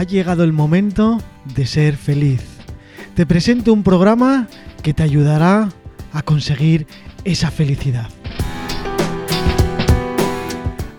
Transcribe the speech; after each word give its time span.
ha 0.00 0.04
llegado 0.04 0.44
el 0.44 0.54
momento 0.54 1.18
de 1.54 1.66
ser 1.66 1.94
feliz. 1.94 2.42
Te 3.14 3.26
presento 3.26 3.70
un 3.70 3.82
programa 3.82 4.48
que 4.82 4.94
te 4.94 5.02
ayudará 5.02 5.68
a 6.14 6.22
conseguir 6.22 6.86
esa 7.24 7.50
felicidad. 7.50 8.08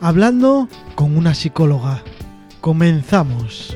Hablando 0.01 0.69
con 0.93 1.17
una 1.17 1.33
psicóloga. 1.33 2.03
Comenzamos. 2.59 3.75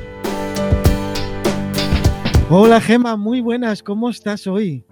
Hola 2.48 2.80
Gema, 2.80 3.16
muy 3.16 3.40
buenas, 3.40 3.82
¿cómo 3.82 4.10
estás 4.10 4.46
hoy? 4.46 4.86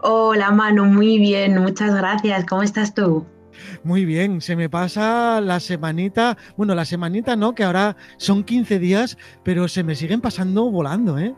Hola 0.00 0.50
Manu, 0.50 0.86
muy 0.86 1.18
bien, 1.18 1.60
muchas 1.60 1.94
gracias, 1.94 2.46
¿cómo 2.46 2.62
estás 2.62 2.94
tú? 2.94 3.26
Muy 3.84 4.04
bien, 4.04 4.40
se 4.40 4.56
me 4.56 4.68
pasa 4.68 5.40
la 5.40 5.60
semanita, 5.60 6.36
bueno, 6.56 6.74
la 6.74 6.84
semanita 6.84 7.36
no, 7.36 7.54
que 7.54 7.64
ahora 7.64 7.96
son 8.16 8.44
15 8.44 8.78
días, 8.78 9.18
pero 9.42 9.68
se 9.68 9.84
me 9.84 9.94
siguen 9.94 10.20
pasando 10.20 10.70
volando, 10.70 11.18
¿eh? 11.18 11.34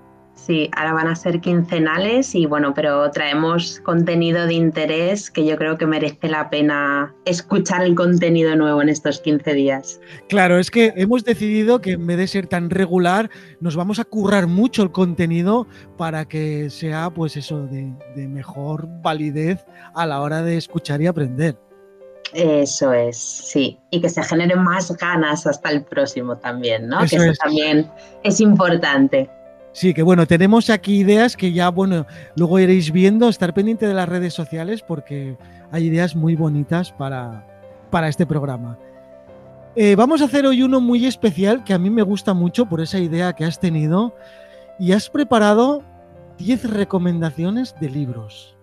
Sí, 0.47 0.71
ahora 0.75 0.95
van 0.95 1.07
a 1.09 1.15
ser 1.15 1.41
quincenales 1.41 2.35
y 2.35 2.47
bueno, 2.47 2.73
pero 2.73 3.11
traemos 3.11 3.81
contenido 3.85 4.47
de 4.47 4.55
interés 4.55 5.31
que 5.31 5.45
yo 5.45 5.57
creo 5.59 5.77
que 5.77 5.87
merece 5.87 6.29
la 6.29 6.49
pena 6.49 7.15
escuchar 7.27 7.83
el 7.83 7.95
contenido 7.95 8.57
nuevo 8.57 8.81
en 8.81 8.89
estos 8.89 9.21
15 9.21 9.53
días. 9.53 10.01
Claro, 10.31 10.59
es 10.59 10.71
que 10.71 10.95
hemos 10.97 11.25
decidido 11.25 11.83
que 11.83 11.93
en 11.93 12.07
vez 12.07 12.17
de 12.17 12.27
ser 12.27 12.47
tan 12.47 12.71
regular, 12.71 13.29
nos 13.61 13.77
vamos 13.77 13.99
a 13.99 14.05
currar 14.05 14.47
mucho 14.47 14.83
el 14.83 14.93
contenido 14.93 15.67
para 15.99 16.25
que 16.25 16.71
sea 16.71 17.11
pues 17.11 17.37
eso 17.37 17.67
de, 17.67 17.93
de 18.17 18.27
mejor 18.27 18.89
validez 19.03 19.67
a 19.95 20.07
la 20.07 20.23
hora 20.23 20.43
de 20.43 20.57
escuchar 20.57 21.03
y 21.03 21.07
aprender. 21.07 21.59
Eso 22.33 22.93
es, 22.93 23.17
sí. 23.17 23.79
Y 23.91 24.01
que 24.01 24.09
se 24.09 24.23
generen 24.23 24.63
más 24.63 24.97
ganas 24.97 25.47
hasta 25.47 25.71
el 25.71 25.83
próximo 25.83 26.37
también, 26.37 26.89
¿no? 26.89 27.01
que 27.01 27.17
eso 27.17 27.33
también 27.43 27.91
es 28.23 28.41
importante. 28.41 29.29
Sí, 29.73 29.95
que 29.95 30.03
bueno, 30.03 30.27
tenemos 30.27 30.69
aquí 30.69 30.99
ideas 30.99 31.37
que 31.37 31.53
ya, 31.53 31.69
bueno, 31.69 32.07
luego 32.35 32.59
iréis 32.59 32.91
viendo, 32.91 33.29
estar 33.29 33.55
pendiente 33.55 33.87
de 33.87 33.95
las 33.95 34.09
redes 34.09 34.35
sociales 34.35 34.83
porque 34.83 35.37
hay 35.71 35.87
ideas 35.87 36.17
muy 36.17 36.35
bonitas 36.35 36.91
para, 36.91 37.47
para 37.91 38.09
este 38.09 38.27
programa. 38.27 38.79
Eh, 39.77 39.95
vamos 39.95 40.21
a 40.21 40.25
hacer 40.25 40.47
hoy 40.47 40.63
uno 40.63 40.81
muy 40.81 41.07
especial 41.07 41.63
que 41.63 41.73
a 41.73 41.79
mí 41.79 41.91
me 41.91 42.03
gusta 42.03 42.35
mucho 42.35 42.67
por 42.67 42.81
esa 42.81 42.99
idea 42.99 43.33
que 43.35 43.45
has 43.45 43.61
tenido 43.61 44.15
y 44.81 44.93
has 44.93 45.09
preparado 45.09 45.85
10 46.39 46.71
recomendaciones 46.71 47.77
de 47.81 47.91
libros. 47.91 48.57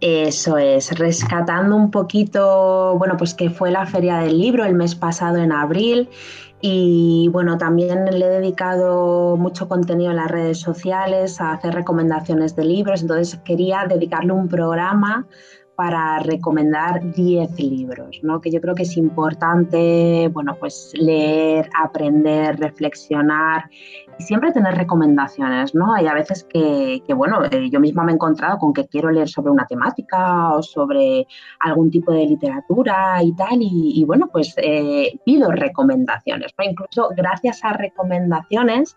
Eso 0.00 0.58
es, 0.58 0.96
rescatando 0.96 1.74
un 1.74 1.90
poquito, 1.90 2.94
bueno, 2.98 3.16
pues 3.16 3.34
que 3.34 3.50
fue 3.50 3.72
la 3.72 3.84
feria 3.84 4.18
del 4.18 4.38
libro 4.38 4.64
el 4.64 4.74
mes 4.74 4.94
pasado 4.94 5.38
en 5.38 5.50
abril 5.50 6.08
y 6.60 7.28
bueno, 7.32 7.58
también 7.58 8.04
le 8.04 8.24
he 8.24 8.28
dedicado 8.28 9.36
mucho 9.36 9.68
contenido 9.68 10.10
en 10.10 10.16
las 10.16 10.30
redes 10.30 10.58
sociales 10.58 11.40
a 11.40 11.52
hacer 11.52 11.74
recomendaciones 11.74 12.54
de 12.54 12.64
libros, 12.64 13.02
entonces 13.02 13.40
quería 13.44 13.86
dedicarle 13.88 14.32
un 14.32 14.48
programa 14.48 15.26
para 15.78 16.18
recomendar 16.18 17.12
10 17.12 17.60
libros, 17.60 18.18
¿no? 18.24 18.40
que 18.40 18.50
yo 18.50 18.60
creo 18.60 18.74
que 18.74 18.82
es 18.82 18.96
importante 18.96 20.28
bueno, 20.32 20.56
pues 20.58 20.90
leer, 20.94 21.70
aprender, 21.80 22.58
reflexionar 22.58 23.70
y 24.18 24.24
siempre 24.24 24.50
tener 24.50 24.74
recomendaciones. 24.74 25.76
¿no? 25.76 25.94
Hay 25.94 26.08
a 26.08 26.14
veces 26.14 26.44
que, 26.52 27.00
bueno, 27.14 27.44
eh, 27.44 27.70
yo 27.70 27.78
misma 27.78 28.02
me 28.02 28.10
he 28.10 28.16
encontrado 28.16 28.58
con 28.58 28.72
que 28.72 28.88
quiero 28.88 29.12
leer 29.12 29.28
sobre 29.28 29.52
una 29.52 29.68
temática 29.68 30.52
o 30.52 30.64
sobre 30.64 31.28
algún 31.60 31.92
tipo 31.92 32.10
de 32.10 32.26
literatura 32.26 33.22
y 33.22 33.32
tal, 33.36 33.58
y, 33.60 34.02
bueno, 34.04 34.28
pues 34.32 34.54
eh, 34.56 35.20
pido 35.24 35.52
recomendaciones. 35.52 36.52
Incluso 36.60 37.10
gracias 37.16 37.62
a 37.62 37.74
recomendaciones 37.74 38.96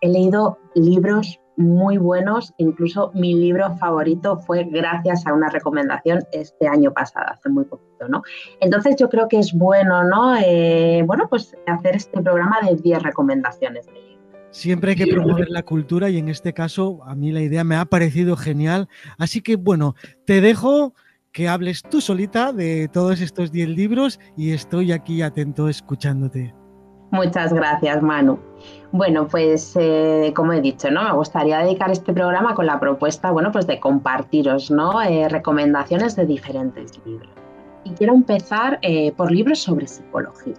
he 0.00 0.08
leído 0.08 0.58
libros 0.74 1.41
muy 1.56 1.98
buenos. 1.98 2.52
Incluso 2.58 3.10
mi 3.14 3.34
libro 3.34 3.76
favorito 3.76 4.38
fue 4.40 4.64
gracias 4.64 5.26
a 5.26 5.32
una 5.32 5.48
recomendación 5.48 6.20
este 6.32 6.66
año 6.68 6.92
pasado, 6.92 7.26
hace 7.30 7.48
muy 7.48 7.64
poquito, 7.64 8.08
¿no? 8.08 8.22
Entonces 8.60 8.96
yo 8.98 9.08
creo 9.08 9.28
que 9.28 9.38
es 9.38 9.52
bueno, 9.52 10.04
¿no? 10.04 10.36
Eh, 10.36 11.02
bueno, 11.06 11.26
pues 11.28 11.56
hacer 11.66 11.96
este 11.96 12.20
programa 12.20 12.58
de 12.62 12.76
10 12.76 13.02
recomendaciones 13.02 13.86
Siempre 14.52 14.90
hay 14.90 14.96
que 14.96 15.06
promover 15.06 15.48
la 15.48 15.62
cultura 15.62 16.10
y 16.10 16.18
en 16.18 16.28
este 16.28 16.52
caso 16.52 17.00
a 17.06 17.14
mí 17.14 17.32
la 17.32 17.40
idea 17.40 17.64
me 17.64 17.76
ha 17.76 17.86
parecido 17.86 18.36
genial. 18.36 18.86
Así 19.16 19.40
que 19.40 19.56
bueno, 19.56 19.94
te 20.26 20.42
dejo 20.42 20.94
que 21.32 21.48
hables 21.48 21.82
tú 21.82 22.02
solita 22.02 22.52
de 22.52 22.88
todos 22.92 23.22
estos 23.22 23.50
10 23.50 23.70
libros 23.70 24.20
y 24.36 24.52
estoy 24.52 24.92
aquí 24.92 25.22
atento 25.22 25.70
escuchándote. 25.70 26.54
Muchas 27.12 27.52
gracias, 27.52 28.02
Manu. 28.02 28.38
Bueno, 28.90 29.28
pues 29.28 29.76
eh, 29.78 30.32
como 30.34 30.54
he 30.54 30.62
dicho, 30.62 30.90
¿no? 30.90 31.04
Me 31.04 31.12
gustaría 31.12 31.58
dedicar 31.58 31.90
este 31.90 32.10
programa 32.14 32.54
con 32.54 32.64
la 32.64 32.80
propuesta, 32.80 33.30
bueno, 33.30 33.52
pues 33.52 33.66
de 33.66 33.78
compartiros, 33.78 34.70
¿no? 34.70 35.02
Eh, 35.02 35.28
recomendaciones 35.28 36.16
de 36.16 36.24
diferentes 36.24 36.98
libros. 37.04 37.28
Y 37.84 37.90
quiero 37.90 38.14
empezar 38.14 38.78
eh, 38.80 39.12
por 39.12 39.30
libros 39.30 39.58
sobre 39.58 39.86
psicología. 39.86 40.54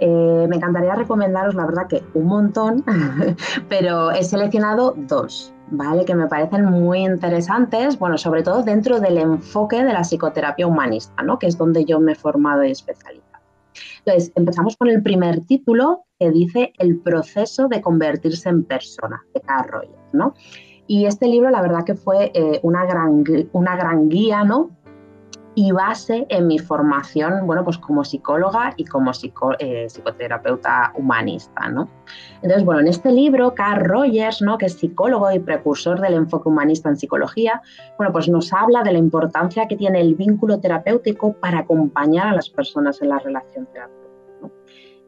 me 0.00 0.56
encantaría 0.56 0.94
recomendaros, 0.94 1.56
la 1.56 1.66
verdad, 1.66 1.88
que 1.88 2.04
un 2.14 2.26
montón, 2.26 2.84
pero 3.68 4.12
he 4.12 4.22
seleccionado 4.22 4.94
dos, 4.96 5.52
¿vale? 5.72 6.04
Que 6.04 6.14
me 6.14 6.28
parecen 6.28 6.66
muy 6.66 7.00
interesantes, 7.00 7.98
bueno, 7.98 8.16
sobre 8.16 8.44
todo 8.44 8.62
dentro 8.62 9.00
del 9.00 9.18
enfoque 9.18 9.82
de 9.82 9.92
la 9.92 10.04
psicoterapia 10.04 10.68
humanista, 10.68 11.20
¿no? 11.24 11.40
Que 11.40 11.48
es 11.48 11.58
donde 11.58 11.84
yo 11.84 11.98
me 11.98 12.12
he 12.12 12.14
formado 12.14 12.62
y 12.62 12.70
especializado. 12.70 13.33
Entonces, 14.04 14.32
empezamos 14.34 14.76
con 14.76 14.88
el 14.88 15.02
primer 15.02 15.40
título 15.46 16.04
que 16.18 16.30
dice 16.30 16.72
El 16.78 16.98
proceso 16.98 17.68
de 17.68 17.80
convertirse 17.80 18.48
en 18.50 18.64
persona, 18.64 19.22
de 19.32 19.40
Carl 19.40 19.88
¿no? 20.12 20.34
Y 20.86 21.06
este 21.06 21.26
libro, 21.26 21.48
la 21.48 21.62
verdad 21.62 21.84
que 21.84 21.94
fue 21.94 22.30
eh, 22.34 22.60
una, 22.62 22.84
gran, 22.84 23.24
una 23.52 23.76
gran 23.76 24.10
guía, 24.10 24.44
¿no? 24.44 24.70
Y 25.54 25.72
base 25.72 26.26
en 26.28 26.46
mi 26.46 26.58
formación, 26.58 27.46
bueno, 27.46 27.64
pues 27.64 27.78
como 27.78 28.04
psicóloga 28.04 28.74
y 28.76 28.84
como 28.84 29.12
eh, 29.58 29.86
psicoterapeuta 29.88 30.92
humanista, 30.96 31.68
¿no? 31.68 31.88
Entonces, 32.42 32.64
bueno, 32.64 32.80
en 32.80 32.88
este 32.88 33.12
libro, 33.12 33.54
Carl 33.54 33.84
Rogers, 33.84 34.42
¿no? 34.42 34.58
Que 34.58 34.66
es 34.66 34.74
psicólogo 34.74 35.30
y 35.30 35.38
precursor 35.38 36.00
del 36.00 36.14
enfoque 36.14 36.48
humanista 36.48 36.88
en 36.88 36.96
psicología, 36.96 37.62
bueno, 37.96 38.12
pues 38.12 38.28
nos 38.28 38.52
habla 38.52 38.82
de 38.82 38.92
la 38.92 38.98
importancia 38.98 39.68
que 39.68 39.76
tiene 39.76 40.00
el 40.00 40.14
vínculo 40.14 40.58
terapéutico 40.58 41.34
para 41.34 41.60
acompañar 41.60 42.28
a 42.28 42.34
las 42.34 42.50
personas 42.50 43.00
en 43.00 43.10
la 43.10 43.18
relación 43.18 43.66
terapéutica. 43.66 44.04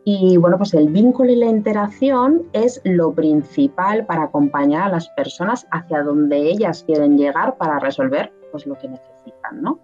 Y 0.08 0.36
bueno, 0.36 0.56
pues 0.56 0.72
el 0.74 0.88
vínculo 0.88 1.32
y 1.32 1.36
la 1.36 1.46
interacción 1.46 2.44
es 2.52 2.80
lo 2.84 3.12
principal 3.12 4.06
para 4.06 4.22
acompañar 4.22 4.84
a 4.84 4.92
las 4.92 5.08
personas 5.10 5.66
hacia 5.72 6.04
donde 6.04 6.48
ellas 6.48 6.84
quieren 6.84 7.18
llegar 7.18 7.56
para 7.56 7.80
resolver 7.80 8.32
pues, 8.52 8.66
lo 8.66 8.78
que 8.78 8.86
necesitan, 8.86 9.60
¿no? 9.60 9.80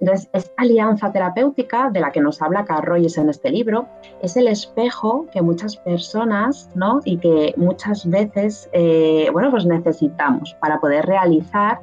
Entonces, 0.00 0.28
esta 0.32 0.52
alianza 0.62 1.12
terapéutica 1.12 1.90
de 1.90 2.00
la 2.00 2.10
que 2.10 2.20
nos 2.20 2.42
habla 2.42 2.64
Carl 2.64 2.96
en 2.96 3.28
este 3.28 3.50
libro 3.50 3.86
es 4.22 4.36
el 4.36 4.48
espejo 4.48 5.26
que 5.32 5.40
muchas 5.40 5.76
personas, 5.76 6.68
¿no? 6.74 7.00
Y 7.04 7.18
que 7.18 7.54
muchas 7.56 8.08
veces, 8.08 8.68
eh, 8.72 9.28
bueno, 9.32 9.50
pues 9.50 9.66
necesitamos 9.66 10.56
para 10.60 10.80
poder 10.80 11.06
realizar 11.06 11.80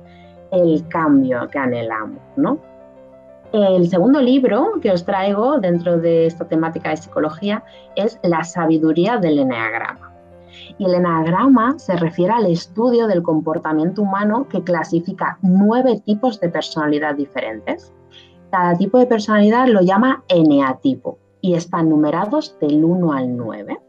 el 0.52 0.86
cambio 0.90 1.48
que 1.50 1.58
anhelamos, 1.58 2.22
¿no? 2.36 2.60
El 3.54 3.90
segundo 3.90 4.22
libro 4.22 4.74
que 4.82 4.92
os 4.92 5.04
traigo 5.04 5.60
dentro 5.60 5.98
de 5.98 6.26
esta 6.26 6.48
temática 6.48 6.90
de 6.90 6.98
psicología 6.98 7.64
es 7.96 8.20
La 8.24 8.44
sabiduría 8.44 9.18
del 9.18 9.40
eneagrama. 9.40 10.14
Y 10.78 10.86
el 10.86 10.94
eneagrama 10.94 11.78
se 11.80 11.96
refiere 11.98 12.34
al 12.34 12.46
estudio 12.46 13.08
del 13.08 13.24
comportamiento 13.24 14.04
humano 14.04 14.48
que 14.48 14.64
clasifica 14.64 15.38
nueve 15.42 16.02
tipos 16.06 16.40
de 16.40 16.50
personalidad 16.50 17.16
diferentes 17.16 17.92
cada 18.52 18.76
tipo 18.76 19.00
de 19.00 19.08
personalidad 19.08 19.68
lo 19.68 19.82
llama 19.82 20.24
eneatipo 20.28 21.18
y 21.42 21.56
están 21.56 21.90
numerados 21.90 22.58
del 22.60 22.84
1 22.84 23.14
al 23.14 23.36
9. 23.36 23.80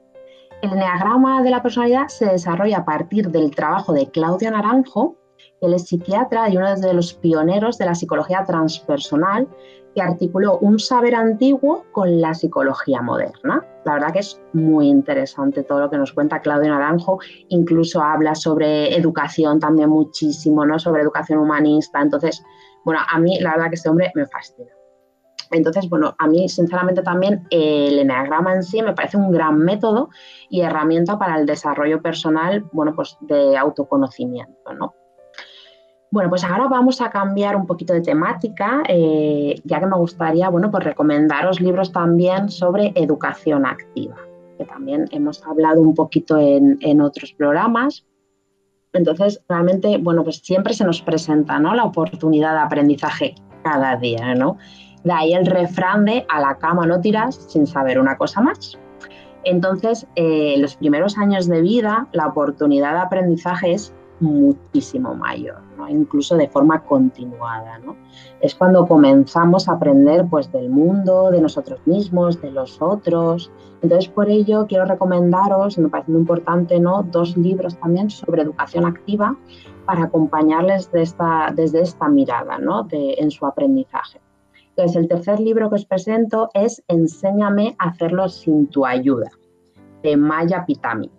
El 0.62 0.72
eneagrama 0.72 1.42
de 1.42 1.50
la 1.50 1.62
personalidad 1.62 2.06
se 2.08 2.26
desarrolla 2.26 2.78
a 2.78 2.84
partir 2.84 3.30
del 3.30 3.50
trabajo 3.50 3.92
de 3.92 4.08
Claudio 4.10 4.52
Naranjo, 4.52 5.16
él 5.60 5.74
es 5.74 5.86
psiquiatra 5.86 6.48
y 6.48 6.56
uno 6.56 6.74
de 6.76 6.94
los 6.94 7.14
pioneros 7.14 7.78
de 7.78 7.86
la 7.86 7.94
psicología 7.94 8.44
transpersonal, 8.44 9.48
que 9.94 10.02
articuló 10.02 10.58
un 10.58 10.78
saber 10.78 11.14
antiguo 11.14 11.84
con 11.92 12.20
la 12.20 12.34
psicología 12.34 13.02
moderna. 13.02 13.64
La 13.84 13.94
verdad 13.94 14.12
que 14.12 14.20
es 14.20 14.40
muy 14.52 14.88
interesante 14.88 15.64
todo 15.64 15.80
lo 15.80 15.90
que 15.90 15.98
nos 15.98 16.12
cuenta 16.12 16.40
Claudio 16.40 16.70
Naranjo, 16.70 17.18
incluso 17.48 18.00
habla 18.00 18.34
sobre 18.34 18.96
educación 18.96 19.60
también 19.60 19.90
muchísimo, 19.90 20.64
¿no? 20.64 20.78
sobre 20.78 21.02
educación 21.02 21.40
humanista. 21.40 22.00
Entonces, 22.00 22.42
bueno, 22.84 23.00
a 23.08 23.18
mí 23.18 23.38
la 23.40 23.52
verdad 23.52 23.68
que 23.68 23.76
este 23.76 23.88
hombre 23.88 24.10
me 24.14 24.26
fascina. 24.26 24.70
Entonces, 25.50 25.88
bueno, 25.88 26.14
a 26.18 26.26
mí 26.26 26.48
sinceramente 26.48 27.02
también 27.02 27.46
el 27.50 27.98
eneagrama 27.98 28.54
en 28.54 28.62
sí 28.62 28.82
me 28.82 28.94
parece 28.94 29.18
un 29.18 29.30
gran 29.30 29.58
método 29.58 30.08
y 30.48 30.62
herramienta 30.62 31.18
para 31.18 31.38
el 31.38 31.44
desarrollo 31.44 32.00
personal, 32.00 32.64
bueno, 32.72 32.94
pues 32.94 33.18
de 33.20 33.56
autoconocimiento, 33.56 34.72
¿no? 34.72 34.94
Bueno, 36.10 36.28
pues 36.30 36.44
ahora 36.44 36.68
vamos 36.68 37.00
a 37.00 37.10
cambiar 37.10 37.56
un 37.56 37.66
poquito 37.66 37.92
de 37.94 38.02
temática, 38.02 38.82
eh, 38.88 39.54
ya 39.64 39.80
que 39.80 39.86
me 39.86 39.96
gustaría, 39.96 40.48
bueno, 40.48 40.70
pues 40.70 40.84
recomendaros 40.84 41.60
libros 41.60 41.92
también 41.92 42.50
sobre 42.50 42.92
educación 42.94 43.64
activa 43.64 44.16
que 44.58 44.64
también 44.64 45.06
hemos 45.10 45.44
hablado 45.46 45.80
un 45.80 45.94
poquito 45.94 46.38
en, 46.38 46.78
en 46.80 47.00
otros 47.00 47.32
programas. 47.32 48.04
Entonces, 48.92 49.42
realmente, 49.48 49.98
bueno, 49.98 50.22
pues 50.22 50.36
siempre 50.38 50.74
se 50.74 50.84
nos 50.84 51.00
presenta 51.00 51.58
¿no? 51.58 51.74
la 51.74 51.84
oportunidad 51.84 52.52
de 52.52 52.60
aprendizaje 52.60 53.34
cada 53.62 53.96
día, 53.96 54.34
¿no? 54.34 54.58
De 55.04 55.12
ahí 55.12 55.32
el 55.32 55.46
refrán 55.46 56.04
de 56.04 56.24
a 56.28 56.40
la 56.40 56.58
cama 56.58 56.86
no 56.86 57.00
tiras 57.00 57.36
sin 57.48 57.66
saber 57.66 57.98
una 57.98 58.16
cosa 58.16 58.40
más. 58.40 58.78
Entonces, 59.44 60.06
eh, 60.14 60.54
los 60.58 60.76
primeros 60.76 61.18
años 61.18 61.48
de 61.48 61.62
vida, 61.62 62.06
la 62.12 62.28
oportunidad 62.28 62.92
de 62.92 63.00
aprendizaje 63.00 63.72
es 63.72 63.92
muchísimo 64.22 65.14
mayor, 65.14 65.60
incluso 65.88 66.36
de 66.36 66.48
forma 66.48 66.82
continuada. 66.84 67.80
Es 68.40 68.54
cuando 68.54 68.86
comenzamos 68.86 69.68
a 69.68 69.72
aprender 69.72 70.26
pues, 70.30 70.50
del 70.52 70.70
mundo, 70.70 71.30
de 71.30 71.40
nosotros 71.40 71.80
mismos, 71.86 72.40
de 72.40 72.50
los 72.50 72.80
otros. 72.80 73.50
Entonces, 73.82 74.08
por 74.08 74.30
ello, 74.30 74.66
quiero 74.68 74.84
recomendaros, 74.86 75.76
me 75.78 75.88
parece 75.88 76.12
muy 76.12 76.20
importante, 76.20 76.78
¿no? 76.78 77.02
dos 77.02 77.36
libros 77.36 77.76
también 77.78 78.08
sobre 78.08 78.42
educación 78.42 78.86
activa 78.86 79.36
para 79.84 80.04
acompañarles 80.04 80.90
desde 80.92 81.80
esta 81.80 82.08
mirada 82.08 82.58
en 82.92 83.30
su 83.30 83.44
aprendizaje. 83.44 84.20
Entonces, 84.70 84.96
el 84.96 85.08
tercer 85.08 85.38
libro 85.40 85.68
que 85.68 85.74
os 85.74 85.84
presento 85.84 86.48
es 86.54 86.82
Enséñame 86.88 87.76
a 87.78 87.88
hacerlo 87.88 88.28
sin 88.28 88.68
tu 88.68 88.86
ayuda, 88.86 89.30
de 90.02 90.16
Maya 90.16 90.64
Pitami. 90.64 91.10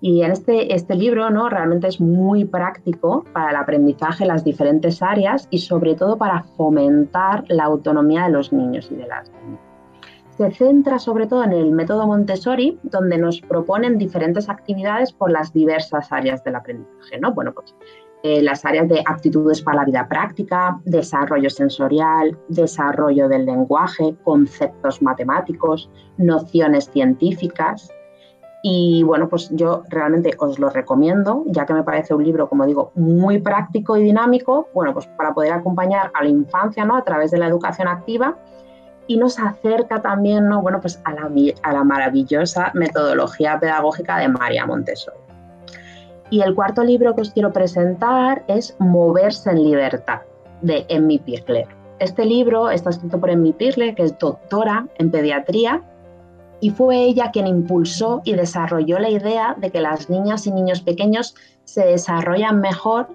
Y 0.00 0.22
en 0.22 0.32
este, 0.32 0.74
este 0.74 0.94
libro 0.94 1.28
¿no? 1.30 1.48
realmente 1.48 1.88
es 1.88 2.00
muy 2.00 2.44
práctico 2.44 3.24
para 3.32 3.50
el 3.50 3.56
aprendizaje 3.56 4.24
en 4.24 4.28
las 4.28 4.44
diferentes 4.44 5.02
áreas 5.02 5.48
y 5.50 5.58
sobre 5.58 5.94
todo 5.94 6.16
para 6.16 6.44
fomentar 6.56 7.44
la 7.48 7.64
autonomía 7.64 8.24
de 8.24 8.30
los 8.30 8.52
niños 8.52 8.88
y 8.92 8.96
de 8.96 9.06
las 9.06 9.30
niñas. 9.30 9.60
Se 10.36 10.52
centra 10.52 11.00
sobre 11.00 11.26
todo 11.26 11.42
en 11.42 11.52
el 11.52 11.72
método 11.72 12.06
Montessori, 12.06 12.78
donde 12.84 13.18
nos 13.18 13.40
proponen 13.40 13.98
diferentes 13.98 14.48
actividades 14.48 15.12
por 15.12 15.32
las 15.32 15.52
diversas 15.52 16.12
áreas 16.12 16.44
del 16.44 16.54
aprendizaje. 16.54 17.18
¿no? 17.18 17.34
Bueno, 17.34 17.52
pues 17.52 17.74
eh, 18.24 18.42
las 18.42 18.64
áreas 18.64 18.88
de 18.88 19.02
aptitudes 19.06 19.62
para 19.62 19.78
la 19.78 19.84
vida 19.84 20.08
práctica, 20.08 20.80
desarrollo 20.84 21.50
sensorial, 21.50 22.36
desarrollo 22.48 23.28
del 23.28 23.46
lenguaje, 23.46 24.16
conceptos 24.24 25.00
matemáticos, 25.02 25.88
nociones 26.16 26.90
científicas. 26.90 27.92
Y 28.62 29.02
bueno, 29.04 29.28
pues 29.28 29.50
yo 29.52 29.84
realmente 29.88 30.34
os 30.38 30.58
lo 30.58 30.68
recomiendo, 30.68 31.44
ya 31.46 31.64
que 31.64 31.74
me 31.74 31.84
parece 31.84 32.14
un 32.14 32.24
libro, 32.24 32.48
como 32.48 32.66
digo, 32.66 32.90
muy 32.96 33.38
práctico 33.38 33.96
y 33.96 34.02
dinámico, 34.02 34.68
bueno, 34.74 34.92
pues 34.92 35.06
para 35.06 35.32
poder 35.32 35.52
acompañar 35.52 36.10
a 36.12 36.24
la 36.24 36.28
infancia, 36.28 36.84
¿no? 36.84 36.96
A 36.96 37.04
través 37.04 37.30
de 37.30 37.38
la 37.38 37.46
educación 37.46 37.86
activa 37.86 38.36
y 39.06 39.16
nos 39.16 39.38
acerca 39.38 40.02
también, 40.02 40.48
¿no? 40.48 40.60
Bueno, 40.60 40.80
pues 40.80 41.00
a 41.04 41.12
la, 41.12 41.30
a 41.62 41.72
la 41.72 41.84
maravillosa 41.84 42.70
metodología 42.74 43.58
pedagógica 43.58 44.18
de 44.18 44.28
María 44.28 44.66
Montessori. 44.66 45.16
Y 46.30 46.42
el 46.42 46.54
cuarto 46.54 46.84
libro 46.84 47.14
que 47.14 47.22
os 47.22 47.30
quiero 47.30 47.52
presentar 47.52 48.44
es 48.48 48.76
Moverse 48.78 49.50
en 49.50 49.62
Libertad, 49.62 50.20
de 50.60 50.84
Emmy 50.88 51.18
Pirler. 51.18 51.66
Este 52.00 52.24
libro 52.26 52.70
está 52.70 52.90
escrito 52.90 53.18
por 53.18 53.30
Emmy 53.30 53.52
Pirler, 53.52 53.94
que 53.94 54.02
es 54.02 54.18
doctora 54.18 54.86
en 54.98 55.10
pediatría, 55.10 55.82
y 56.60 56.70
fue 56.70 56.96
ella 57.04 57.30
quien 57.30 57.46
impulsó 57.46 58.20
y 58.24 58.34
desarrolló 58.34 58.98
la 58.98 59.10
idea 59.10 59.56
de 59.58 59.70
que 59.70 59.80
las 59.80 60.10
niñas 60.10 60.46
y 60.46 60.52
niños 60.52 60.80
pequeños 60.80 61.34
se 61.64 61.84
desarrollan 61.84 62.60
mejor 62.60 63.08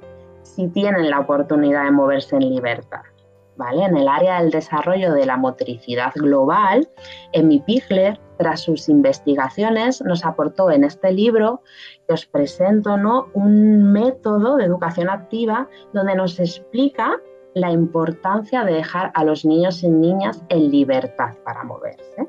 si 0.44 0.68
tienen 0.68 1.10
la 1.10 1.20
oportunidad 1.20 1.86
de 1.86 1.92
moverse 1.92 2.36
en 2.36 2.50
libertad. 2.50 3.02
¿Vale? 3.56 3.86
En 3.86 3.96
el 3.96 4.08
área 4.08 4.42
del 4.42 4.50
desarrollo 4.50 5.14
de 5.14 5.28
la 5.28 5.38
motricidad 5.38 6.12
global, 6.16 6.90
Emmy 7.34 7.60
Pigler, 7.60 8.20
tras 8.40 8.62
sus 8.62 8.90
investigaciones, 8.90 10.02
nos 10.02 10.26
aportó 10.26 10.72
en 10.72 10.84
este 10.84 11.12
libro 11.12 11.62
que 12.08 12.16
os 12.16 12.26
presento 12.26 12.98
¿no? 12.98 13.28
un 13.34 13.92
método 13.92 14.58
de 14.58 14.66
educación 14.66 15.08
activa 15.08 15.68
donde 15.94 16.16
nos 16.16 16.40
explica 16.40 17.22
la 17.54 17.72
importancia 17.72 18.64
de 18.64 18.74
dejar 18.74 19.12
a 19.14 19.24
los 19.24 19.46
niños 19.46 19.84
y 19.84 19.90
niñas 19.90 20.44
en 20.50 20.72
libertad 20.72 21.36
para 21.46 21.64
moverse. 21.64 22.28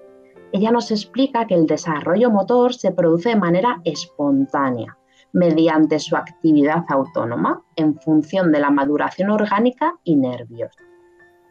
Ella 0.55 0.71
nos 0.71 0.93
explica 0.93 1.49
que 1.49 1.57
el 1.57 1.67
desarrollo 1.67 2.31
motor 2.31 2.75
se 2.75 2.93
produce 2.93 3.31
de 3.31 3.35
manera 3.35 3.81
espontánea, 3.83 4.97
mediante 5.33 5.99
su 5.99 6.15
actividad 6.15 6.85
autónoma, 6.91 7.65
en 7.75 7.99
función 7.99 8.53
de 8.53 8.61
la 8.61 8.71
maduración 8.71 9.31
orgánica 9.31 9.97
y 10.05 10.15
nerviosa. 10.15 10.79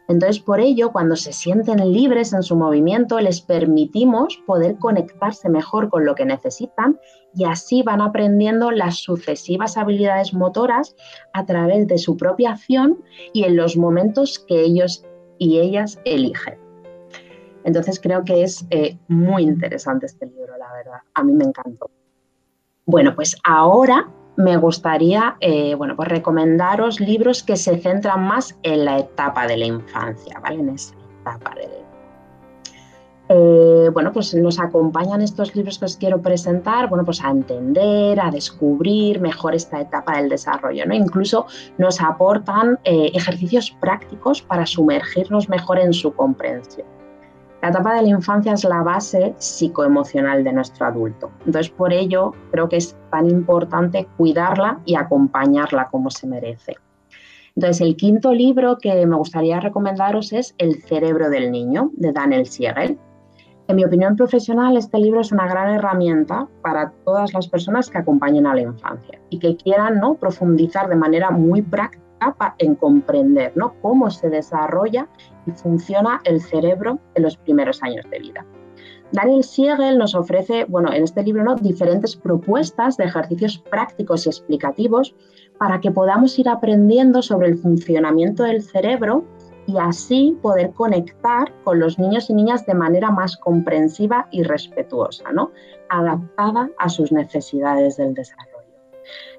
Entonces, 0.08 0.40
por 0.40 0.58
ello, 0.58 0.90
cuando 0.90 1.16
se 1.16 1.34
sienten 1.34 1.92
libres 1.92 2.32
en 2.32 2.42
su 2.42 2.56
movimiento, 2.56 3.20
les 3.20 3.42
permitimos 3.42 4.42
poder 4.46 4.78
conectarse 4.78 5.50
mejor 5.50 5.90
con 5.90 6.06
lo 6.06 6.14
que 6.14 6.24
necesitan 6.24 6.98
y 7.34 7.44
así 7.44 7.82
van 7.82 8.00
aprendiendo 8.00 8.70
las 8.70 8.96
sucesivas 8.96 9.76
habilidades 9.76 10.32
motoras 10.32 10.96
a 11.34 11.44
través 11.44 11.86
de 11.88 11.98
su 11.98 12.16
propia 12.16 12.52
acción 12.52 13.02
y 13.34 13.44
en 13.44 13.56
los 13.56 13.76
momentos 13.76 14.38
que 14.38 14.62
ellos 14.62 15.04
y 15.38 15.58
ellas 15.58 16.00
eligen. 16.06 16.63
Entonces, 17.64 17.98
creo 17.98 18.24
que 18.24 18.42
es 18.42 18.64
eh, 18.70 18.98
muy 19.08 19.42
interesante 19.42 20.06
este 20.06 20.26
libro, 20.26 20.56
la 20.58 20.70
verdad. 20.72 21.00
A 21.14 21.24
mí 21.24 21.32
me 21.32 21.44
encantó. 21.44 21.90
Bueno, 22.86 23.14
pues 23.14 23.36
ahora 23.44 24.08
me 24.36 24.56
gustaría 24.58 25.36
eh, 25.40 25.74
bueno, 25.74 25.96
pues 25.96 26.08
recomendaros 26.08 27.00
libros 27.00 27.42
que 27.42 27.56
se 27.56 27.78
centran 27.78 28.26
más 28.26 28.58
en 28.62 28.84
la 28.84 28.98
etapa 28.98 29.46
de 29.46 29.56
la 29.56 29.64
infancia, 29.64 30.38
¿vale? 30.40 30.60
En 30.60 30.68
esa 30.70 30.94
etapa 31.20 31.54
de 31.54 31.84
eh, 33.30 33.88
bueno, 33.90 34.12
pues 34.12 34.34
nos 34.34 34.60
acompañan 34.60 35.22
estos 35.22 35.56
libros 35.56 35.78
que 35.78 35.86
os 35.86 35.96
quiero 35.96 36.20
presentar, 36.20 36.90
bueno, 36.90 37.06
pues 37.06 37.24
a 37.24 37.30
entender, 37.30 38.20
a 38.20 38.30
descubrir 38.30 39.18
mejor 39.18 39.54
esta 39.54 39.80
etapa 39.80 40.18
del 40.18 40.28
desarrollo, 40.28 40.84
¿no? 40.84 40.94
Incluso 40.94 41.46
nos 41.78 42.02
aportan 42.02 42.78
ejercicios 42.84 43.70
prácticos 43.80 44.42
para 44.42 44.66
sumergirnos 44.66 45.48
mejor 45.48 45.78
en 45.78 45.94
su 45.94 46.12
comprensión. 46.12 46.93
La 47.64 47.70
etapa 47.70 47.94
de 47.94 48.02
la 48.02 48.08
infancia 48.08 48.52
es 48.52 48.62
la 48.64 48.82
base 48.82 49.34
psicoemocional 49.38 50.44
de 50.44 50.52
nuestro 50.52 50.84
adulto. 50.84 51.30
Entonces, 51.46 51.72
por 51.72 51.94
ello, 51.94 52.34
creo 52.50 52.68
que 52.68 52.76
es 52.76 52.94
tan 53.10 53.30
importante 53.30 54.06
cuidarla 54.18 54.80
y 54.84 54.96
acompañarla 54.96 55.88
como 55.88 56.10
se 56.10 56.26
merece. 56.26 56.76
Entonces, 57.56 57.80
el 57.80 57.96
quinto 57.96 58.34
libro 58.34 58.76
que 58.76 59.06
me 59.06 59.16
gustaría 59.16 59.60
recomendaros 59.60 60.34
es 60.34 60.54
El 60.58 60.82
cerebro 60.82 61.30
del 61.30 61.50
niño, 61.50 61.90
de 61.94 62.12
Daniel 62.12 62.44
Siegel. 62.44 62.98
En 63.68 63.76
mi 63.76 63.84
opinión 63.86 64.14
profesional, 64.14 64.76
este 64.76 64.98
libro 64.98 65.22
es 65.22 65.32
una 65.32 65.48
gran 65.48 65.70
herramienta 65.70 66.46
para 66.60 66.92
todas 67.06 67.32
las 67.32 67.48
personas 67.48 67.88
que 67.88 67.96
acompañen 67.96 68.46
a 68.46 68.54
la 68.54 68.60
infancia 68.60 69.18
y 69.30 69.38
que 69.38 69.56
quieran 69.56 70.00
¿no? 70.00 70.16
profundizar 70.16 70.86
de 70.90 70.96
manera 70.96 71.30
muy 71.30 71.62
práctica 71.62 72.04
en 72.58 72.74
comprender 72.74 73.52
¿no? 73.54 73.74
cómo 73.80 74.10
se 74.10 74.28
desarrolla 74.28 75.08
y 75.46 75.50
funciona 75.52 76.20
el 76.24 76.40
cerebro 76.40 76.98
en 77.14 77.22
los 77.22 77.36
primeros 77.36 77.82
años 77.82 78.04
de 78.10 78.18
vida. 78.18 78.46
Daniel 79.12 79.44
Siegel 79.44 79.98
nos 79.98 80.14
ofrece, 80.14 80.64
bueno, 80.64 80.92
en 80.92 81.04
este 81.04 81.22
libro, 81.22 81.44
¿no? 81.44 81.54
diferentes 81.54 82.16
propuestas 82.16 82.96
de 82.96 83.04
ejercicios 83.04 83.58
prácticos 83.58 84.26
y 84.26 84.30
explicativos 84.30 85.14
para 85.58 85.80
que 85.80 85.92
podamos 85.92 86.38
ir 86.38 86.48
aprendiendo 86.48 87.22
sobre 87.22 87.48
el 87.48 87.58
funcionamiento 87.58 88.42
del 88.42 88.62
cerebro 88.62 89.24
y 89.66 89.78
así 89.78 90.36
poder 90.42 90.72
conectar 90.72 91.52
con 91.62 91.78
los 91.78 91.98
niños 91.98 92.28
y 92.28 92.34
niñas 92.34 92.66
de 92.66 92.74
manera 92.74 93.10
más 93.10 93.36
comprensiva 93.36 94.28
y 94.30 94.42
respetuosa, 94.42 95.32
¿no? 95.32 95.52
adaptada 95.88 96.70
a 96.78 96.88
sus 96.88 97.12
necesidades 97.12 97.96
del 97.96 98.14
desarrollo. 98.14 98.53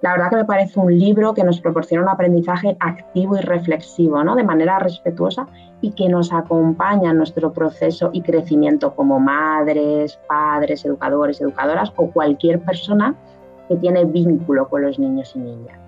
La 0.01 0.11
verdad 0.11 0.29
que 0.29 0.35
me 0.37 0.45
parece 0.45 0.79
un 0.79 0.97
libro 0.97 1.33
que 1.33 1.43
nos 1.43 1.61
proporciona 1.61 2.03
un 2.03 2.09
aprendizaje 2.09 2.77
activo 2.79 3.37
y 3.37 3.41
reflexivo, 3.41 4.23
¿no? 4.23 4.35
de 4.35 4.43
manera 4.43 4.79
respetuosa 4.79 5.47
y 5.81 5.91
que 5.91 6.09
nos 6.09 6.31
acompaña 6.33 7.11
en 7.11 7.17
nuestro 7.17 7.53
proceso 7.53 8.09
y 8.13 8.21
crecimiento 8.21 8.95
como 8.95 9.19
madres, 9.19 10.19
padres, 10.27 10.85
educadores, 10.85 11.41
educadoras 11.41 11.91
o 11.95 12.11
cualquier 12.11 12.59
persona 12.61 13.15
que 13.67 13.75
tiene 13.77 14.05
vínculo 14.05 14.67
con 14.69 14.83
los 14.83 14.99
niños 14.99 15.35
y 15.35 15.39
niñas. 15.39 15.79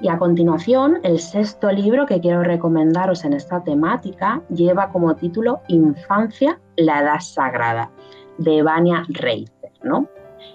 Y 0.00 0.08
a 0.08 0.18
continuación, 0.18 0.98
el 1.04 1.20
sexto 1.20 1.70
libro 1.70 2.06
que 2.06 2.20
quiero 2.20 2.42
recomendaros 2.42 3.24
en 3.24 3.34
esta 3.34 3.62
temática 3.62 4.42
lleva 4.48 4.88
como 4.88 5.14
título 5.14 5.60
Infancia, 5.68 6.58
la 6.76 7.02
edad 7.02 7.20
sagrada, 7.20 7.88
de 8.38 8.62
Vania 8.64 9.04
Reiter, 9.08 9.70
¿no? 9.84 10.08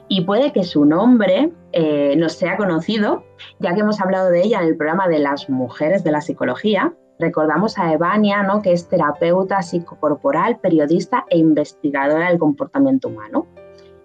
Y 0.08 0.22
puede 0.22 0.52
que 0.52 0.64
su 0.64 0.86
nombre 0.86 1.52
eh, 1.74 2.16
no 2.18 2.30
sea 2.30 2.58
conocido, 2.58 3.24
ya 3.60 3.74
que 3.74 3.82
hemos 3.82 4.00
hablado 4.00 4.30
de 4.30 4.42
ella 4.42 4.62
en 4.62 4.68
el 4.68 4.78
programa 4.78 5.08
de 5.08 5.20
las 5.20 5.50
mujeres 5.50 6.04
de 6.04 6.12
la 6.12 6.22
psicología. 6.22 6.94
Recordamos 7.20 7.78
a 7.78 7.92
Evania, 7.92 8.44
¿no? 8.44 8.62
que 8.62 8.72
es 8.72 8.88
terapeuta 8.88 9.62
psicocorporal, 9.62 10.60
periodista 10.60 11.26
e 11.30 11.38
investigadora 11.38 12.30
del 12.30 12.40
comportamiento 12.40 13.10
humano. 13.10 13.48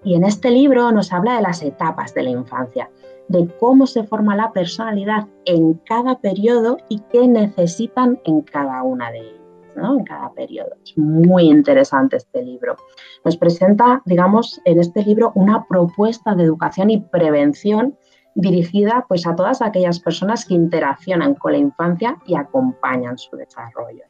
Y 0.04 0.14
en 0.14 0.24
este 0.24 0.50
libro 0.50 0.90
nos 0.90 1.12
habla 1.12 1.36
de 1.36 1.42
las 1.42 1.62
etapas 1.62 2.14
de 2.14 2.24
la 2.24 2.30
infancia, 2.30 2.90
de 3.28 3.48
cómo 3.60 3.86
se 3.86 4.02
forma 4.02 4.34
la 4.34 4.52
personalidad 4.52 5.28
en 5.44 5.74
cada 5.74 6.18
periodo 6.18 6.78
y 6.88 7.00
qué 7.12 7.28
necesitan 7.28 8.20
en 8.24 8.40
cada 8.40 8.82
una 8.82 9.12
de 9.12 9.20
ellas. 9.20 9.41
En 9.76 10.04
cada 10.04 10.32
periodo. 10.32 10.70
Es 10.82 10.96
muy 10.96 11.44
interesante 11.44 12.16
este 12.16 12.42
libro. 12.42 12.76
Nos 13.24 13.36
presenta, 13.36 14.02
digamos, 14.04 14.60
en 14.64 14.80
este 14.80 15.02
libro 15.02 15.32
una 15.34 15.66
propuesta 15.66 16.34
de 16.34 16.44
educación 16.44 16.90
y 16.90 17.00
prevención 17.00 17.96
dirigida 18.34 19.04
pues, 19.08 19.26
a 19.26 19.36
todas 19.36 19.60
aquellas 19.62 20.00
personas 20.00 20.44
que 20.44 20.54
interaccionan 20.54 21.34
con 21.34 21.52
la 21.52 21.58
infancia 21.58 22.16
y 22.26 22.34
acompañan 22.34 23.18
su 23.18 23.36
desarrollo. 23.36 24.04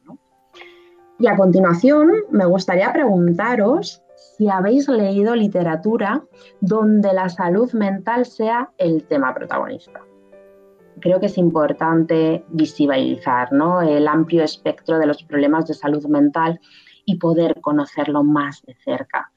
Y 1.18 1.26
a 1.26 1.36
continuación, 1.36 2.12
me 2.30 2.46
gustaría 2.46 2.92
preguntaros 2.92 4.02
si 4.36 4.48
habéis 4.48 4.88
leído 4.88 5.34
literatura 5.34 6.22
donde 6.60 7.12
la 7.12 7.28
salud 7.28 7.72
mental 7.72 8.24
sea 8.24 8.70
el 8.78 9.04
tema 9.04 9.34
protagonista 9.34 10.00
creo 11.02 11.20
que 11.20 11.26
es 11.26 11.36
importante 11.36 12.44
visibilizar 12.48 13.50
el 13.52 14.08
amplio 14.08 14.42
espectro 14.44 14.98
de 14.98 15.06
los 15.06 15.22
problemas 15.24 15.66
de 15.66 15.74
salud 15.74 16.06
mental 16.06 16.60
y 17.04 17.16
poder 17.16 17.60
conocerlo 17.60 18.22
más 18.22 18.62
de 18.62 18.74
cerca. 18.76 19.30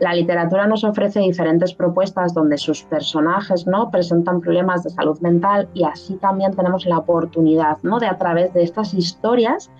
La 0.00 0.14
literatura 0.14 0.66
nos 0.66 0.84
ofrece 0.84 1.20
diferentes 1.20 1.74
propuestas 1.74 2.34
donde 2.34 2.58
sus 2.58 2.82
personajes 2.82 3.66
¿no? 3.66 3.90
presentan 3.90 4.40
problemas 4.40 4.82
de 4.82 4.90
salud 4.90 5.20
mental 5.20 5.68
y 5.74 5.84
así 5.84 6.16
también 6.16 6.54
tenemos 6.56 6.86
la 6.86 6.98
oportunidad 6.98 7.78
de 7.82 8.06
a 8.06 8.18
través 8.18 8.52
de 8.52 8.62
estas 8.62 8.94
historias 8.94 9.70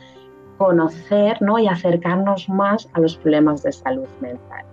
conocer 0.58 1.40
¿no? 1.42 1.58
y 1.58 1.66
acercarnos 1.66 2.48
más 2.48 2.88
a 2.92 3.00
los 3.00 3.16
problemas 3.16 3.62
de 3.62 3.72
salud 3.72 4.08
mental. 4.20 4.64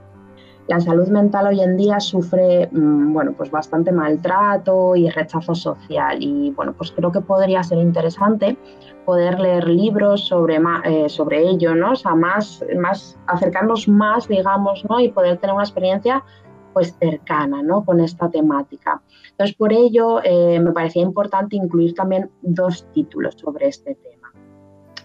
La 0.69 0.79
salud 0.79 1.07
mental 1.07 1.47
hoy 1.47 1.61
en 1.61 1.77
día 1.77 1.99
sufre 1.99 2.69
mm, 2.71 3.11
bueno, 3.11 3.33
pues 3.35 3.49
bastante 3.49 3.91
maltrato 3.91 4.95
y 4.95 5.09
rechazo 5.09 5.55
social 5.55 6.21
y 6.21 6.51
bueno, 6.51 6.73
pues 6.73 6.91
creo 6.91 7.11
que 7.11 7.21
podría 7.21 7.63
ser 7.63 7.79
interesante 7.79 8.55
poder 9.03 9.39
leer 9.39 9.67
libros 9.67 10.27
sobre, 10.27 10.61
eh, 10.83 11.09
sobre 11.09 11.41
ello, 11.41 11.73
¿no? 11.73 11.93
O 11.93 12.15
más, 12.15 12.63
más, 12.77 13.17
acercarnos 13.25 13.87
más, 13.87 14.27
digamos, 14.27 14.85
¿no? 14.87 14.99
Y 14.99 15.11
poder 15.11 15.39
tener 15.39 15.55
una 15.55 15.63
experiencia 15.63 16.23
pues 16.71 16.95
cercana 16.99 17.63
¿no? 17.63 17.83
con 17.83 17.99
esta 17.99 18.29
temática. 18.29 19.01
Entonces, 19.31 19.55
por 19.55 19.73
ello, 19.73 20.21
eh, 20.23 20.59
me 20.59 20.71
parecía 20.71 21.01
importante 21.01 21.55
incluir 21.55 21.95
también 21.95 22.29
dos 22.43 22.85
títulos 22.93 23.33
sobre 23.39 23.69
este 23.69 23.95
tema. 23.95 24.18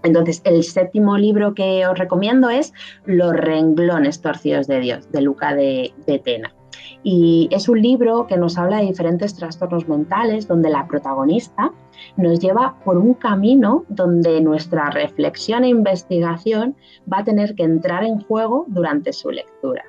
Entonces, 0.04 0.42
el 0.44 0.62
séptimo 0.62 1.16
libro 1.16 1.54
que 1.54 1.86
os 1.86 1.98
recomiendo 1.98 2.50
es 2.50 2.72
Los 3.06 3.34
renglones 3.34 4.20
torcidos 4.20 4.68
de 4.68 4.80
Dios, 4.80 5.10
de 5.10 5.22
Luca 5.22 5.54
de, 5.54 5.92
Tena. 6.22 6.54
Y 7.02 7.48
es 7.50 7.68
un 7.68 7.80
libro 7.80 8.26
que 8.26 8.36
nos 8.36 8.56
habla 8.58 8.78
de 8.78 8.86
diferentes 8.86 9.34
trastornos 9.34 9.88
mentales, 9.88 10.46
donde 10.46 10.70
la 10.70 10.86
protagonista 10.86 11.72
nos 12.16 12.38
lleva 12.38 12.78
por 12.84 12.98
un 12.98 13.14
camino 13.14 13.84
donde 13.88 14.40
nuestra 14.40 14.90
reflexión 14.90 15.64
e 15.64 15.68
investigación 15.68 16.76
va 17.10 17.18
a 17.18 17.24
tener 17.24 17.54
que 17.54 17.64
entrar 17.64 18.04
en 18.04 18.20
juego 18.20 18.66
durante 18.68 19.12
su 19.12 19.30
lectura. 19.30 19.84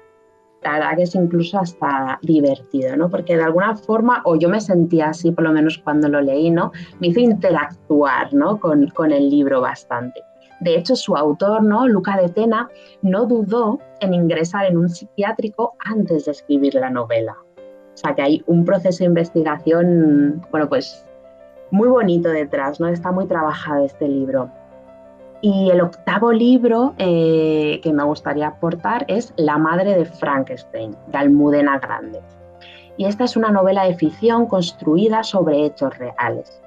La 0.65 0.73
verdad 0.73 0.97
que 0.97 1.03
es 1.03 1.13
incluso 1.13 1.59
hasta 1.59 2.17
divertido, 2.23 2.97
¿no? 2.97 3.09
Porque 3.09 3.37
de 3.37 3.43
alguna 3.43 3.75
forma, 3.75 4.21
o 4.25 4.35
yo 4.35 4.49
me 4.49 4.59
sentía 4.59 5.09
así 5.09 5.31
por 5.31 5.43
lo 5.43 5.51
menos 5.51 5.77
cuando 5.77 6.09
lo 6.09 6.21
leí, 6.21 6.49
¿no? 6.49 6.71
Me 6.99 7.07
hizo 7.07 7.19
interactuar, 7.19 8.33
¿no? 8.33 8.59
Con, 8.59 8.87
con 8.87 9.11
el 9.11 9.29
libro 9.29 9.61
bastante. 9.61 10.21
De 10.61 10.75
hecho, 10.75 10.95
su 10.95 11.15
autor, 11.15 11.61
¿no? 11.61 11.87
Luca 11.87 12.17
de 12.17 12.29
Tena, 12.29 12.67
no 13.03 13.25
dudó 13.25 13.79
en 13.99 14.15
ingresar 14.15 14.65
en 14.65 14.77
un 14.77 14.89
psiquiátrico 14.89 15.75
antes 15.85 16.25
de 16.25 16.31
escribir 16.31 16.73
la 16.73 16.89
novela. 16.89 17.37
O 17.93 17.97
sea 17.97 18.15
que 18.15 18.23
hay 18.23 18.43
un 18.47 18.65
proceso 18.65 18.99
de 18.99 19.05
investigación, 19.05 20.41
bueno, 20.49 20.67
pues 20.67 21.05
muy 21.69 21.87
bonito 21.87 22.29
detrás, 22.29 22.79
¿no? 22.79 22.87
Está 22.87 23.11
muy 23.11 23.27
trabajado 23.27 23.85
este 23.85 24.07
libro. 24.07 24.49
Y 25.47 25.69
el 25.69 25.79
octavo 25.79 26.31
libro 26.31 26.95
eh, 26.97 27.79
que 27.83 27.93
me 27.93 28.03
gustaría 28.03 28.47
aportar 28.47 29.05
es 29.07 29.31
La 29.37 29.59
madre 29.59 29.95
de 29.95 30.05
Frankenstein, 30.05 30.95
de 31.09 31.17
Almudena 31.19 31.77
Grandes. 31.77 32.23
Y 32.97 33.05
esta 33.05 33.25
es 33.25 33.37
una 33.37 33.51
novela 33.51 33.83
de 33.83 33.93
ficción 33.93 34.47
construida 34.47 35.21
sobre 35.21 35.63
hechos 35.63 35.95
reales. 35.99 36.59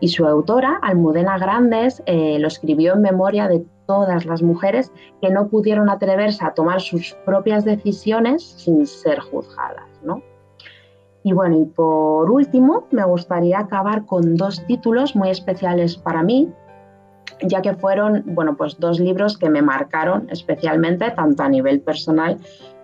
Y 0.00 0.08
su 0.08 0.24
autora, 0.24 0.78
Almudena 0.80 1.36
Grandes, 1.36 2.02
eh, 2.06 2.38
lo 2.38 2.48
escribió 2.48 2.94
en 2.94 3.02
memoria 3.02 3.48
de 3.48 3.66
todas 3.86 4.24
las 4.24 4.40
mujeres 4.40 4.90
que 5.20 5.28
no 5.28 5.48
pudieron 5.48 5.90
atreverse 5.90 6.42
a 6.42 6.54
tomar 6.54 6.80
sus 6.80 7.14
propias 7.26 7.66
decisiones 7.66 8.42
sin 8.42 8.86
ser 8.86 9.20
juzgadas. 9.20 9.84
Y 11.24 11.34
bueno, 11.34 11.58
y 11.58 11.66
por 11.66 12.30
último, 12.30 12.86
me 12.90 13.04
gustaría 13.04 13.60
acabar 13.60 14.06
con 14.06 14.36
dos 14.36 14.64
títulos 14.66 15.14
muy 15.14 15.30
especiales 15.30 15.96
para 15.96 16.22
mí, 16.22 16.50
ya 17.40 17.62
que 17.62 17.74
fueron, 17.74 18.22
bueno, 18.26 18.56
pues 18.56 18.78
dos 18.78 19.00
libros 19.00 19.36
que 19.38 19.50
me 19.50 19.62
marcaron 19.62 20.28
especialmente, 20.30 21.10
tanto 21.10 21.42
a 21.42 21.48
nivel 21.48 21.80
personal 21.80 22.38